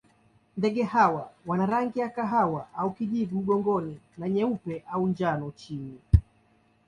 Ndege 0.57 0.83
hawa 0.83 1.31
wana 1.45 1.65
rangi 1.65 1.99
ya 1.99 2.09
kahawa 2.09 2.67
au 2.77 2.91
kijivu 2.93 3.35
mgongoni 3.41 3.99
na 4.17 4.29
nyeupe 4.29 4.83
au 4.91 5.07
njano 5.07 5.51
chini. 5.51 5.99